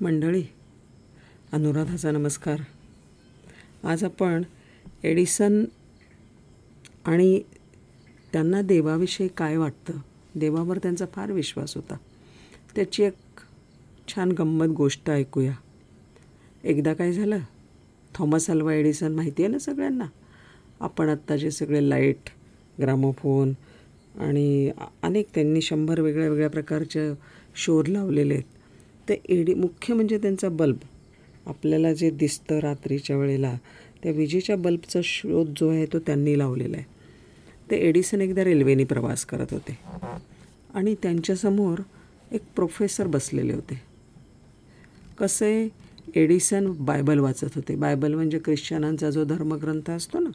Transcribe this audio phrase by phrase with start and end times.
[0.00, 0.42] मंडळी
[1.52, 2.60] अनुराधाचा नमस्कार.
[3.84, 4.42] आज आपण
[5.04, 5.64] एडिसन
[7.04, 7.40] आणि
[8.32, 9.92] त्यांना देवाविषयी काय वाटतं
[10.34, 11.96] देवावर त्यांचा फार विश्वास होता.
[12.74, 13.40] त्याची एक
[14.08, 15.52] छान गंमत गोष्ट ऐकूया.
[16.64, 17.38] एकदा काय झालं?
[18.14, 20.06] थॉमस अल्वा एडिसन माहिती आहे ना सगळ्यांना?
[20.80, 22.30] आपण आत्ता जे सगळे लाइट
[22.80, 23.52] ग्रामोफोन
[24.18, 24.70] आणि
[25.02, 27.12] अनेक त्यांनी शंभर वेगळ्या वेगळ्या प्रकारचे
[27.54, 28.55] शोध लावलेले आहेत.
[29.08, 30.76] ते एडी मुख्य म्हणजे त्यांचा बल्ब.
[31.46, 33.56] आपल्याला जे दिसतं रात्रीच्या वेळेला
[34.02, 36.86] त्या विजेच्या बल्बचा शोध जो आहे तो त्यांनी लावलेला आहे.
[37.70, 39.78] ते एडिसन एकदा रेल्वेने प्रवास करत होते.
[40.74, 41.80] आणि त्यांच्यासमोर
[42.32, 43.80] एक प्रोफेसर बसलेले होते.
[45.18, 45.68] कसे
[46.14, 47.74] एडिसन बायबल वाचत होते.
[47.74, 50.30] बायबल म्हणजे ख्रिश्चनांचा जो धर्मग्रंथ असतो ना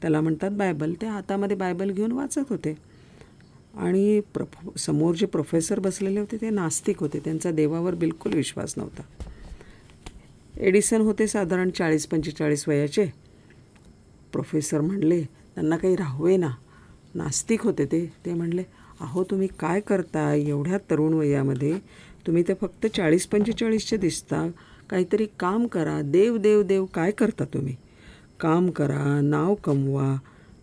[0.00, 0.92] त्याला म्हणतात बायबल.
[0.92, 2.93] ते हातामध्ये बायबल घेऊन वाचत होते.
[3.76, 4.44] आणि प्र
[4.78, 7.18] समोर जे प्रोफेसर बसलेले होते ते नास्तिक होते.
[7.18, 9.02] त्यांचा देवावर बिलकुल विश्वास नव्हता.
[10.58, 13.06] एडिसन होते साधारण चाळीस पंचेचाळीस वयाचे.
[14.32, 16.50] प्रोफेसर म्हणले त्यांना काही राहावे ना.
[17.14, 18.12] नास्तिक होते ते.
[18.26, 18.62] ते म्हणले
[19.00, 21.78] अहो तुम्ही काय करता एवढ्या तरुण वयामध्ये
[22.26, 24.50] तुम्ही ते फक्त चाळीस पंचेचाळीसचे दिसता.
[24.90, 26.00] काहीतरी काम करा.
[26.02, 27.76] देव देव देव काय करता तुम्ही?
[28.40, 30.16] काम करा नाव कमवा.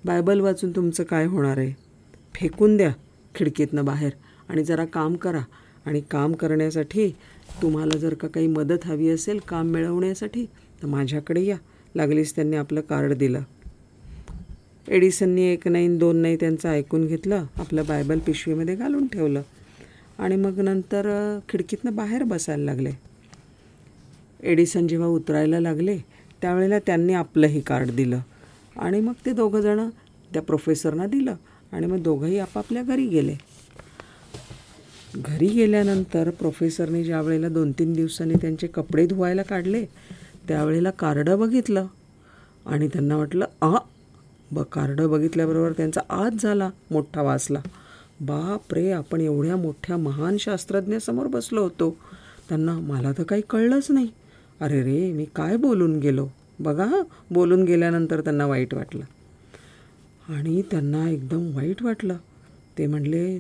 [0.06, 1.74] बायबल वाचून तुमचं काय होणार आहे?
[2.36, 2.94] फेकून द्या.
[3.36, 4.12] खिडकीतनं बाहेर.
[4.50, 5.42] आणि जरा काम करा.
[5.86, 7.16] आणि काम करण्यासाठी
[7.62, 10.46] तुम्हाला जर का काही मदत हवी असेल काम मिळवण्यासाठी
[10.82, 11.58] तर माझ्याकडे या.
[11.96, 13.42] लागलीच त्यांनी आपलं कार्ड दिलं.
[14.88, 19.42] एडिसननी एक नाही दोन नाही त्यांचं ऐकून घेतलं आपलं बायबल पिशवीमध्ये घालून ठेवलं.
[20.20, 22.92] आणि मग नंतर खिडकीतनं बाहेर बसायला लागले.
[24.44, 25.98] एडिसन जेव्हा उतरायला लागले
[26.42, 28.20] त्यावेळेला त्यांनी आपलंही कार्ड दिलं.
[28.78, 29.90] आणि मग ते दोघंजणं
[30.34, 31.36] त्या प्रोफेसरना दिलं.
[31.72, 33.36] आणि मग दोघंही आपापल्या घरी गेले.
[35.16, 39.86] घरी गेल्यानंतर प्रोफेसरने ज्या वेळेला दोन तीन दिवसांनी त्यांचे कपडे धुवायला काढले
[40.48, 41.86] त्यावेळेला कार्ड बघितलं
[42.66, 43.76] आणि त्यांना वाटलं आ
[44.52, 47.60] ब कार्ड बघितल्याबरोबर त्यांचा आज झाला मोठा वाचला.
[48.22, 51.96] बाप रे आपण एवढ्या मोठ्या महान शास्त्रज्ञासमोर बसलो होतो.
[52.50, 54.10] त्यांना मला तर काही कळलंच नाही.
[54.60, 56.28] अरे रे मी काय बोलून गेलो?
[56.60, 56.90] बघा
[57.32, 59.04] बोलून गेल्यानंतर त्यांना वाईट वाटलं.
[60.32, 62.18] आणि त्यांना एकदम वाईट वाटलं.
[62.78, 63.40] ते म्हणले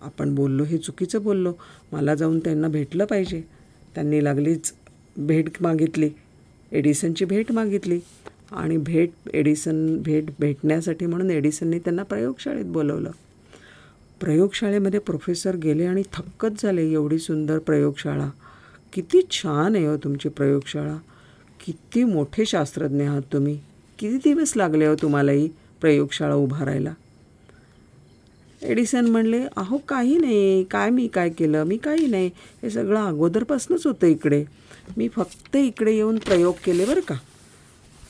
[0.00, 1.52] आपण बोललो हे चुकीचं बोललो.
[1.92, 3.42] मला जाऊन त्यांना भेटलं पाहिजे.
[3.94, 4.72] त्यांनी लागलीच
[5.16, 6.10] भेट मागितली.
[6.72, 8.00] एडिसनची भेट मागितली.
[8.52, 13.10] आणि भेट एडिसन भेट भेटण्यासाठी म्हणून एडिसनने त्यांना प्रयोगशाळेत बोलवलं.
[14.20, 16.92] प्रयोगशाळेमध्ये प्रोफेसर गेले आणि थक्कच झाले.
[16.92, 18.30] एवढी सुंदर प्रयोगशाळा.
[18.92, 20.96] किती छान आहे हो तुमची प्रयोगशाळा.
[21.66, 23.60] किती मोठे शास्त्रज्ञ आहात तुम्ही.
[23.98, 25.48] किती दिवस लागले हो तुम्हालाही?
[25.80, 26.94] प्रयोगशाळा उभारायला
[28.62, 30.64] एडिसन म्हणले अहो काही नाही.
[30.64, 31.64] काय मी काय केलं?
[31.64, 32.30] मी काही नाही.
[32.62, 34.44] हे सगळं अगोदरपासूनच होतं इकडे.
[34.96, 37.14] मी फक्त इकडे येऊन प्रयोग केले बरं का?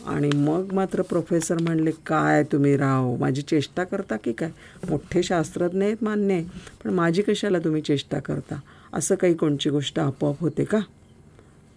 [0.06, 3.16] आणि मग मात्र प्रोफेसर म्हणले काय तुम्ही राव?
[3.16, 4.50] माझी चेष्टा करता की काय?
[4.88, 6.44] मोठे शास्त्रज्ञ आहेत मान्य आहे.
[6.84, 8.60] पण माझी कशाला तुम्ही चेष्टा करता?
[8.92, 10.78] असं काही कोणची गोष्ट आपोआप होते का?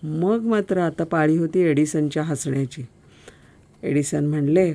[0.04, 2.86] मग मात्र आता पाळी होती एडिसनच्या हसण्याची.
[3.84, 4.74] एडिसन म्हणले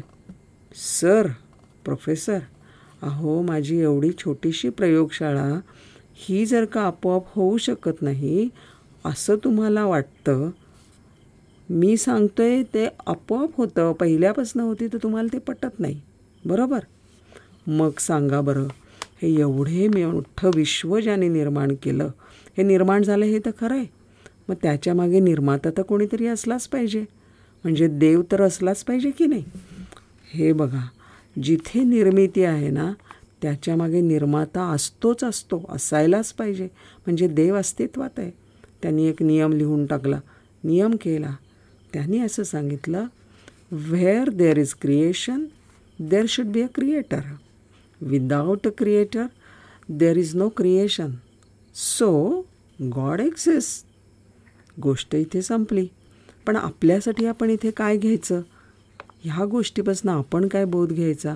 [0.76, 1.28] सर
[1.84, 2.38] प्रोफेसर
[3.02, 5.60] अहो माझी एवढी छोटीशी प्रयोगशाळा
[6.14, 8.48] ही जर का आपोआप होऊ शकत नाही
[9.04, 10.50] असं तुम्हाला वाटतं?
[11.70, 13.92] मी सांगतोय ते आपोआप होतं.
[13.92, 16.00] पहिल्यापासून होती तर तुम्हाला ते पटत नाही.
[16.44, 16.80] बरोबर?
[17.66, 18.66] मग सांगा बरं
[19.22, 22.10] हे एवढे मोठं विश्व ज्याने निर्माण केलं
[22.56, 23.86] हे निर्माण झालं हे तर खरं आहे
[24.48, 27.04] मग त्याच्यामागे निर्माता तर कोणीतरी असलाच पाहिजे.
[27.64, 29.44] म्हणजे देव तर असलाच पाहिजे की नाही?
[30.28, 30.86] हे बघा
[31.42, 32.92] जिथे निर्मिती आहे ना
[33.42, 36.68] त्याच्यामागे निर्माता असतोच असतो असायलाच पाहिजे.
[37.06, 38.30] म्हणजे देव अस्तित्वात आहे.
[38.82, 40.20] त्यांनी एक नियम लिहून टाकला
[40.64, 41.34] नियम केला.
[41.92, 43.06] त्यांनी असं सांगितलं
[43.72, 45.44] where there is creation
[45.98, 47.20] there should be a creator
[48.00, 49.26] without a creator
[49.88, 51.10] there is no creation
[51.74, 52.42] so
[52.80, 53.86] God exist
[54.80, 55.86] गोष्ट इथे संपली.
[56.46, 58.42] पण आपल्यासाठी आपण इथे काय घ्यायचं?
[59.24, 61.34] ह्या गोष्टीपासून आपण काय बोध घ्यायचा?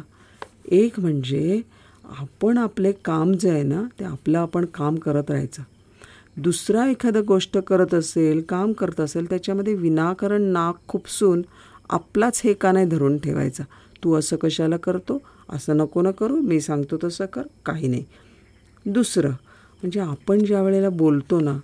[0.70, 1.61] एक म्हणजे
[2.05, 5.62] आपण आपले काम जे आहे ना ते आपलं आपण काम करत राहायचं.
[6.37, 11.43] दुसरा एखादं गोष्ट करत असेल काम करत असेल त्याच्यामध्ये विनाकारण नाक खुपसून
[11.90, 13.64] आपलाच हे का नाही धरून ठेवायचा?
[14.05, 15.20] तू असं कशाला करतो?
[15.49, 18.05] असं नको ना करू मी सांगतो तसं कर काही नाही.
[18.87, 21.58] दुसरं म्हणजे आपण ज्या वेळेला बोलतो ना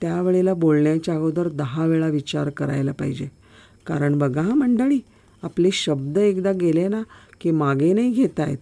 [0.00, 3.28] त्यावेळेला बोलण्याच्या अगोदर दहा वेळा विचार करायला पाहिजे.
[3.86, 5.00] कारण बघा मंडळी
[5.42, 7.02] आपले शब्द एकदा गेले ना
[7.40, 8.58] की मागे नाही घेत आहेत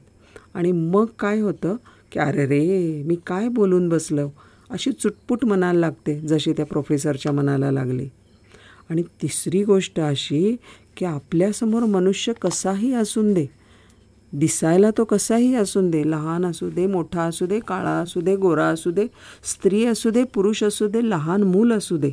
[0.54, 1.76] आणि मग काय होतं?
[2.12, 4.28] की अरे रे मी काय बोलून बसलो?
[4.70, 8.08] अशी चुटपुट मनाला लागते जशी त्या प्रोफेसरच्या मनाला लागली.
[8.90, 10.56] आणि तिसरी गोष्ट अशी
[10.96, 13.46] की आपल्यासमोर मनुष्य कसाही असून दे
[14.32, 18.66] दिसायला तो कसाही असून दे लहान असू दे मोठा असू दे काळा असू दे गोरा
[18.66, 19.06] असू दे
[19.44, 22.10] स्त्री असू दे पुरुष असू दे लहान मूल असू दे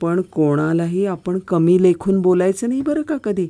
[0.00, 3.48] पण कोणालाही आपण कमी लेखून बोलायचं नाही बरं का कधी?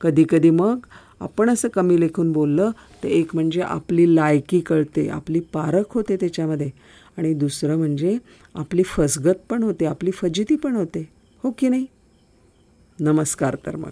[0.00, 0.78] कधी कधी मग
[1.20, 2.70] आपण असं कमी लेखून बोललं
[3.02, 6.70] तर एक म्हणजे आपली लायकी कळते आपली पारख होते त्याच्यामध्ये.
[7.18, 8.18] आणि दुसरं म्हणजे
[8.54, 11.08] आपली फसगत पण होते आपली फजिती पण होते.
[11.44, 11.86] हो की नाही?
[13.00, 13.90] नमस्कार तर मग.